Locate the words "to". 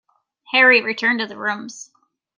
1.19-1.27